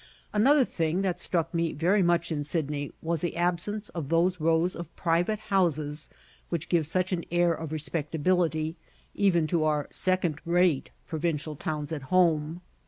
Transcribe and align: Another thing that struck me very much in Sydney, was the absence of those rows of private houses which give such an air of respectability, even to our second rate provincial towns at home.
Another 0.33 0.65
thing 0.65 1.03
that 1.03 1.19
struck 1.19 1.53
me 1.53 1.73
very 1.73 2.01
much 2.01 2.31
in 2.31 2.43
Sydney, 2.43 2.91
was 3.03 3.21
the 3.21 3.35
absence 3.37 3.89
of 3.89 4.09
those 4.09 4.39
rows 4.41 4.75
of 4.75 4.95
private 4.95 5.37
houses 5.37 6.09
which 6.49 6.69
give 6.69 6.87
such 6.87 7.11
an 7.11 7.23
air 7.29 7.53
of 7.53 7.71
respectability, 7.71 8.75
even 9.13 9.45
to 9.45 9.63
our 9.63 9.87
second 9.91 10.39
rate 10.43 10.89
provincial 11.07 11.55
towns 11.55 11.91
at 11.91 12.01
home. 12.09 12.61